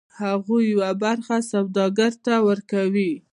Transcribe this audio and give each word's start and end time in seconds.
هغوی 0.19 0.63
یوه 0.73 0.91
برخه 1.03 1.37
سوداګر 1.51 2.11
ته 2.25 2.33
ورکوي 2.47 3.13